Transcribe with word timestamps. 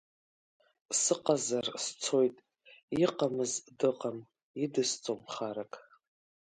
Сыҟазар 1.01 1.67
сцоит, 1.83 2.35
иҟамыз 3.03 3.53
дыҟам, 3.79 4.17
идысҵом 4.63 5.21
харак… 5.33 5.73